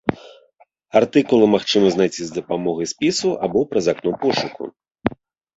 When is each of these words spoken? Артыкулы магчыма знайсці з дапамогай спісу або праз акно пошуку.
Артыкулы 1.01 1.45
магчыма 1.55 1.87
знайсці 1.95 2.23
з 2.29 2.37
дапамогай 2.37 2.89
спісу 2.93 3.29
або 3.49 3.59
праз 3.75 3.85
акно 3.95 4.11
пошуку. 4.25 4.63